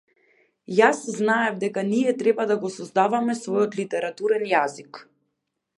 [0.77, 5.05] Јас знаев дека ние треба да го создаваме својот литературен јазик.